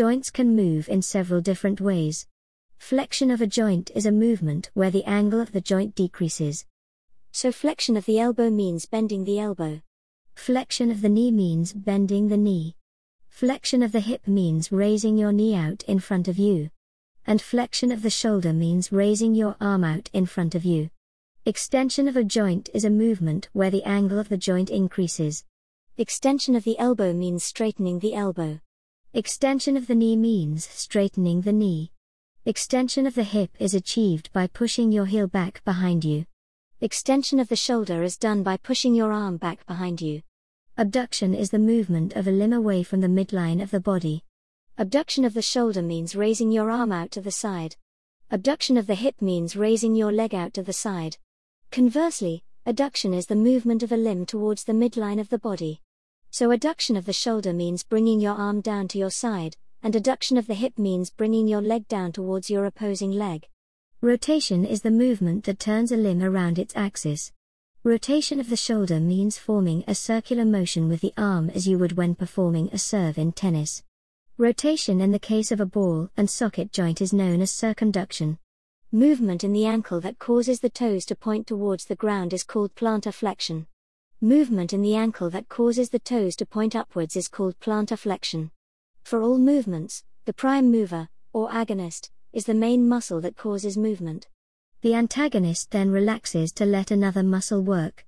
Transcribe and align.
Joints 0.00 0.30
can 0.30 0.56
move 0.56 0.88
in 0.88 1.02
several 1.02 1.42
different 1.42 1.78
ways. 1.78 2.26
Flexion 2.78 3.30
of 3.30 3.42
a 3.42 3.46
joint 3.46 3.90
is 3.94 4.06
a 4.06 4.10
movement 4.10 4.70
where 4.72 4.90
the 4.90 5.04
angle 5.04 5.42
of 5.42 5.52
the 5.52 5.60
joint 5.60 5.94
decreases. 5.94 6.64
So 7.32 7.52
flexion 7.52 7.98
of 7.98 8.06
the 8.06 8.18
elbow 8.18 8.48
means 8.48 8.86
bending 8.86 9.24
the 9.24 9.38
elbow. 9.38 9.82
Flexion 10.34 10.90
of 10.90 11.02
the 11.02 11.10
knee 11.10 11.30
means 11.30 11.74
bending 11.74 12.28
the 12.28 12.38
knee. 12.38 12.76
Flexion 13.28 13.82
of 13.82 13.92
the 13.92 14.00
hip 14.00 14.26
means 14.26 14.72
raising 14.72 15.18
your 15.18 15.32
knee 15.32 15.54
out 15.54 15.82
in 15.82 15.98
front 15.98 16.28
of 16.28 16.38
you. 16.38 16.70
And 17.26 17.42
flexion 17.42 17.92
of 17.92 18.00
the 18.00 18.08
shoulder 18.08 18.54
means 18.54 18.90
raising 18.90 19.34
your 19.34 19.54
arm 19.60 19.84
out 19.84 20.08
in 20.14 20.24
front 20.24 20.54
of 20.54 20.64
you. 20.64 20.88
Extension 21.44 22.08
of 22.08 22.16
a 22.16 22.24
joint 22.24 22.70
is 22.72 22.86
a 22.86 22.88
movement 22.88 23.50
where 23.52 23.70
the 23.70 23.84
angle 23.84 24.18
of 24.18 24.30
the 24.30 24.38
joint 24.38 24.70
increases. 24.70 25.44
Extension 25.98 26.56
of 26.56 26.64
the 26.64 26.78
elbow 26.78 27.12
means 27.12 27.44
straightening 27.44 27.98
the 27.98 28.14
elbow. 28.14 28.60
Extension 29.12 29.76
of 29.76 29.88
the 29.88 29.96
knee 29.96 30.14
means 30.14 30.64
straightening 30.64 31.40
the 31.40 31.52
knee. 31.52 31.90
Extension 32.44 33.08
of 33.08 33.16
the 33.16 33.24
hip 33.24 33.50
is 33.58 33.74
achieved 33.74 34.32
by 34.32 34.46
pushing 34.46 34.92
your 34.92 35.06
heel 35.06 35.26
back 35.26 35.64
behind 35.64 36.04
you. 36.04 36.26
Extension 36.80 37.40
of 37.40 37.48
the 37.48 37.56
shoulder 37.56 38.04
is 38.04 38.16
done 38.16 38.44
by 38.44 38.56
pushing 38.56 38.94
your 38.94 39.10
arm 39.12 39.36
back 39.36 39.66
behind 39.66 40.00
you. 40.00 40.22
Abduction 40.78 41.34
is 41.34 41.50
the 41.50 41.58
movement 41.58 42.14
of 42.14 42.28
a 42.28 42.30
limb 42.30 42.52
away 42.52 42.84
from 42.84 43.00
the 43.00 43.08
midline 43.08 43.60
of 43.60 43.72
the 43.72 43.80
body. 43.80 44.22
Abduction 44.78 45.24
of 45.24 45.34
the 45.34 45.42
shoulder 45.42 45.82
means 45.82 46.14
raising 46.14 46.52
your 46.52 46.70
arm 46.70 46.92
out 46.92 47.10
to 47.10 47.20
the 47.20 47.32
side. 47.32 47.74
Abduction 48.30 48.76
of 48.76 48.86
the 48.86 48.94
hip 48.94 49.20
means 49.20 49.56
raising 49.56 49.96
your 49.96 50.12
leg 50.12 50.36
out 50.36 50.54
to 50.54 50.62
the 50.62 50.72
side. 50.72 51.16
Conversely, 51.72 52.44
adduction 52.64 53.12
is 53.12 53.26
the 53.26 53.34
movement 53.34 53.82
of 53.82 53.90
a 53.90 53.96
limb 53.96 54.24
towards 54.24 54.62
the 54.62 54.72
midline 54.72 55.20
of 55.20 55.30
the 55.30 55.38
body. 55.38 55.80
So 56.32 56.50
adduction 56.50 56.96
of 56.96 57.06
the 57.06 57.12
shoulder 57.12 57.52
means 57.52 57.82
bringing 57.82 58.20
your 58.20 58.34
arm 58.34 58.60
down 58.60 58.86
to 58.88 58.98
your 58.98 59.10
side, 59.10 59.56
and 59.82 59.94
adduction 59.94 60.38
of 60.38 60.46
the 60.46 60.54
hip 60.54 60.78
means 60.78 61.10
bringing 61.10 61.48
your 61.48 61.60
leg 61.60 61.88
down 61.88 62.12
towards 62.12 62.48
your 62.48 62.66
opposing 62.66 63.10
leg. 63.10 63.48
Rotation 64.00 64.64
is 64.64 64.82
the 64.82 64.92
movement 64.92 65.44
that 65.44 65.58
turns 65.58 65.90
a 65.90 65.96
limb 65.96 66.22
around 66.22 66.56
its 66.56 66.76
axis. 66.76 67.32
Rotation 67.82 68.38
of 68.38 68.48
the 68.48 68.56
shoulder 68.56 69.00
means 69.00 69.38
forming 69.38 69.82
a 69.88 69.94
circular 69.94 70.44
motion 70.44 70.88
with 70.88 71.00
the 71.00 71.12
arm 71.16 71.50
as 71.50 71.66
you 71.66 71.78
would 71.78 71.96
when 71.96 72.14
performing 72.14 72.68
a 72.72 72.78
serve 72.78 73.18
in 73.18 73.32
tennis. 73.32 73.82
Rotation 74.38 75.00
in 75.00 75.10
the 75.10 75.18
case 75.18 75.50
of 75.50 75.60
a 75.60 75.66
ball 75.66 76.10
and 76.16 76.30
socket 76.30 76.72
joint 76.72 77.00
is 77.00 77.12
known 77.12 77.42
as 77.42 77.50
circumduction. 77.50 78.38
Movement 78.92 79.42
in 79.42 79.52
the 79.52 79.66
ankle 79.66 80.00
that 80.00 80.20
causes 80.20 80.60
the 80.60 80.70
toes 80.70 81.04
to 81.06 81.16
point 81.16 81.48
towards 81.48 81.86
the 81.86 81.96
ground 81.96 82.32
is 82.32 82.44
called 82.44 82.74
plantar 82.76 83.12
flexion. 83.12 83.66
Movement 84.22 84.74
in 84.74 84.82
the 84.82 84.94
ankle 84.94 85.30
that 85.30 85.48
causes 85.48 85.88
the 85.88 85.98
toes 85.98 86.36
to 86.36 86.44
point 86.44 86.76
upwards 86.76 87.16
is 87.16 87.26
called 87.26 87.58
plantar 87.58 87.98
flexion. 87.98 88.50
For 89.02 89.22
all 89.22 89.38
movements, 89.38 90.04
the 90.26 90.34
prime 90.34 90.70
mover, 90.70 91.08
or 91.32 91.48
agonist, 91.48 92.10
is 92.30 92.44
the 92.44 92.52
main 92.52 92.86
muscle 92.86 93.22
that 93.22 93.38
causes 93.38 93.78
movement. 93.78 94.28
The 94.82 94.92
antagonist 94.92 95.70
then 95.70 95.90
relaxes 95.90 96.52
to 96.52 96.66
let 96.66 96.90
another 96.90 97.22
muscle 97.22 97.62
work. 97.62 98.04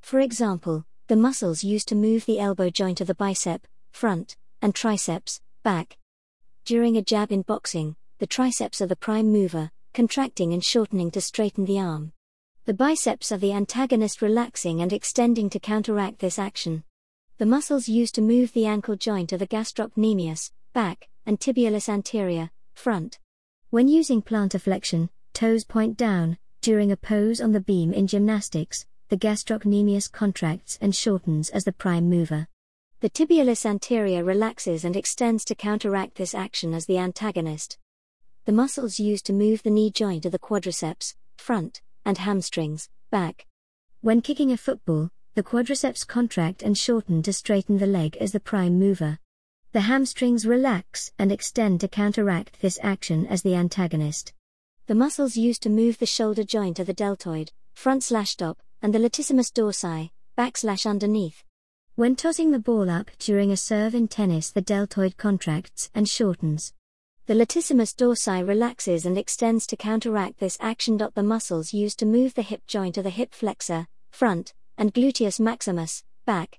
For 0.00 0.20
example, 0.20 0.86
the 1.08 1.16
muscles 1.16 1.64
used 1.64 1.88
to 1.88 1.96
move 1.96 2.26
the 2.26 2.38
elbow 2.38 2.70
joint 2.70 3.00
of 3.00 3.08
the 3.08 3.14
bicep, 3.16 3.66
front, 3.90 4.36
and 4.62 4.72
triceps, 4.72 5.40
back. 5.64 5.98
During 6.64 6.96
a 6.96 7.02
jab 7.02 7.32
in 7.32 7.42
boxing, 7.42 7.96
the 8.20 8.26
triceps 8.28 8.80
are 8.80 8.86
the 8.86 8.94
prime 8.94 9.32
mover, 9.32 9.72
contracting 9.94 10.52
and 10.52 10.64
shortening 10.64 11.10
to 11.10 11.20
straighten 11.20 11.64
the 11.64 11.80
arm. 11.80 12.12
The 12.70 12.74
biceps 12.74 13.32
are 13.32 13.36
the 13.36 13.52
antagonist 13.52 14.22
relaxing 14.22 14.80
and 14.80 14.92
extending 14.92 15.50
to 15.50 15.58
counteract 15.58 16.20
this 16.20 16.38
action. 16.38 16.84
The 17.38 17.44
muscles 17.44 17.88
used 17.88 18.14
to 18.14 18.22
move 18.22 18.52
the 18.52 18.66
ankle 18.66 18.94
joint 18.94 19.32
are 19.32 19.38
the 19.38 19.48
gastrocnemius, 19.48 20.52
back, 20.72 21.08
and 21.26 21.40
tibialis 21.40 21.88
anterior, 21.88 22.52
front. 22.74 23.18
When 23.70 23.88
using 23.88 24.22
plantar 24.22 24.60
flexion, 24.60 25.10
toes 25.32 25.64
point 25.64 25.96
down, 25.96 26.38
during 26.60 26.92
a 26.92 26.96
pose 26.96 27.40
on 27.40 27.50
the 27.50 27.60
beam 27.60 27.92
in 27.92 28.06
gymnastics, 28.06 28.86
the 29.08 29.18
gastrocnemius 29.18 30.08
contracts 30.08 30.78
and 30.80 30.94
shortens 30.94 31.50
as 31.50 31.64
the 31.64 31.72
prime 31.72 32.08
mover. 32.08 32.46
The 33.00 33.10
tibialis 33.10 33.66
anterior 33.66 34.22
relaxes 34.22 34.84
and 34.84 34.94
extends 34.94 35.44
to 35.46 35.56
counteract 35.56 36.14
this 36.14 36.36
action 36.36 36.72
as 36.74 36.86
the 36.86 36.98
antagonist. 36.98 37.78
The 38.44 38.52
muscles 38.52 39.00
used 39.00 39.26
to 39.26 39.32
move 39.32 39.64
the 39.64 39.70
knee 39.70 39.90
joint 39.90 40.24
are 40.24 40.30
the 40.30 40.38
quadriceps, 40.38 41.16
front, 41.36 41.82
and 42.04 42.18
hamstrings, 42.18 42.88
back. 43.10 43.46
When 44.00 44.20
kicking 44.20 44.52
a 44.52 44.56
football, 44.56 45.10
the 45.34 45.42
quadriceps 45.42 46.06
contract 46.06 46.62
and 46.62 46.76
shorten 46.76 47.22
to 47.22 47.32
straighten 47.32 47.78
the 47.78 47.86
leg 47.86 48.16
as 48.16 48.32
the 48.32 48.40
prime 48.40 48.78
mover. 48.78 49.18
The 49.72 49.82
hamstrings 49.82 50.46
relax 50.46 51.12
and 51.18 51.30
extend 51.30 51.80
to 51.80 51.88
counteract 51.88 52.60
this 52.60 52.78
action 52.82 53.26
as 53.26 53.42
the 53.42 53.54
antagonist. 53.54 54.32
The 54.86 54.94
muscles 54.94 55.36
used 55.36 55.62
to 55.62 55.70
move 55.70 55.98
the 55.98 56.06
shoulder 56.06 56.42
joint 56.42 56.80
are 56.80 56.84
the 56.84 56.92
deltoid, 56.92 57.52
front 57.74 58.02
slash 58.02 58.36
top, 58.36 58.58
and 58.82 58.92
the 58.92 58.98
latissimus 58.98 59.52
dorsi, 59.52 60.10
back 60.34 60.56
slash 60.56 60.86
underneath. 60.86 61.44
When 61.94 62.16
tossing 62.16 62.50
the 62.50 62.58
ball 62.58 62.90
up 62.90 63.10
during 63.18 63.52
a 63.52 63.56
serve 63.56 63.94
in 63.94 64.08
tennis, 64.08 64.50
the 64.50 64.62
deltoid 64.62 65.16
contracts 65.16 65.90
and 65.94 66.08
shortens. 66.08 66.72
The 67.26 67.34
latissimus 67.34 67.94
dorsi 67.94 68.46
relaxes 68.46 69.06
and 69.06 69.16
extends 69.16 69.66
to 69.68 69.76
counteract 69.76 70.40
this 70.40 70.58
action. 70.60 70.96
The 70.96 71.22
muscles 71.22 71.72
used 71.72 71.98
to 72.00 72.06
move 72.06 72.34
the 72.34 72.42
hip 72.42 72.66
joint 72.66 72.98
are 72.98 73.02
the 73.02 73.10
hip 73.10 73.32
flexor, 73.32 73.86
front, 74.10 74.52
and 74.76 74.92
gluteus 74.92 75.38
maximus, 75.38 76.02
back. 76.26 76.58